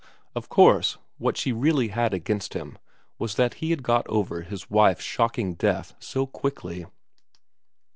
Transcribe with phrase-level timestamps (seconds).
[0.35, 2.79] Of course what she really had against him
[3.19, 6.87] was that he had got over his wife's shocking death so quickly.